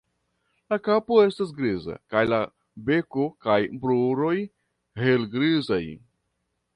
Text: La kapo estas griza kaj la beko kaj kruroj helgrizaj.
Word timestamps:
La 0.73 0.77
kapo 0.85 1.17
estas 1.23 1.49
griza 1.57 1.97
kaj 2.13 2.23
la 2.29 2.39
beko 2.87 3.25
kaj 3.47 3.57
kruroj 3.85 4.33
helgrizaj. 5.05 5.83